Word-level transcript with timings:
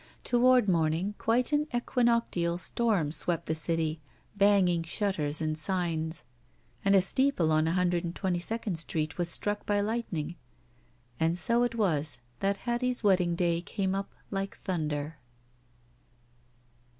Toward 0.23 0.67
morning 0.67 1.13
quite 1.19 1.51
an 1.51 1.67
equinoctial 1.71 2.57
storm 2.57 3.11
swept 3.11 3.45
the 3.45 3.53
city, 3.53 4.01
banging 4.35 4.81
shutters 4.81 5.39
and 5.41 5.55
signs, 5.55 6.23
and 6.83 6.95
a 6.95 7.03
steeple 7.03 7.51
on 7.51 7.65
1 7.67 7.91
2 7.91 8.01
2d 8.11 8.77
Street 8.77 9.19
was 9.19 9.29
struck 9.29 9.63
by 9.67 9.79
lightning. 9.79 10.37
And 11.19 11.37
so 11.37 11.61
it 11.61 11.75
was 11.75 12.17
that 12.39 12.57
Hattie's 12.65 13.03
wedding 13.03 13.35
day 13.35 13.61
came 13.61 13.93
up 13.93 14.11
like 14.31 14.55
thunder. 14.57 15.19